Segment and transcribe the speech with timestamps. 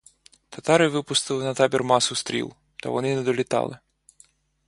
[0.49, 3.77] Татари випустили на табір масу стріл, та вони не долітали.